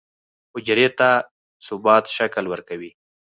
[0.53, 1.09] حجرې ته
[1.65, 2.91] ثابت شکل ورکوي.